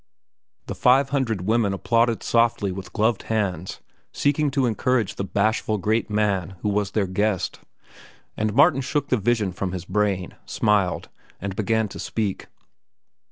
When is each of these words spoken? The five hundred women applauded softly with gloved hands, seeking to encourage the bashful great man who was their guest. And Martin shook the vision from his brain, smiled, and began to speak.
The 0.65 0.73
five 0.73 1.09
hundred 1.09 1.41
women 1.41 1.73
applauded 1.73 2.23
softly 2.23 2.71
with 2.71 2.91
gloved 2.91 3.21
hands, 3.29 3.81
seeking 4.11 4.49
to 4.49 4.65
encourage 4.65 5.13
the 5.13 5.23
bashful 5.23 5.77
great 5.77 6.09
man 6.09 6.55
who 6.63 6.69
was 6.69 6.93
their 6.93 7.05
guest. 7.05 7.59
And 8.35 8.55
Martin 8.55 8.81
shook 8.81 9.09
the 9.09 9.17
vision 9.17 9.51
from 9.51 9.73
his 9.73 9.85
brain, 9.85 10.33
smiled, 10.47 11.09
and 11.39 11.55
began 11.55 11.87
to 11.89 11.99
speak. 11.99 12.47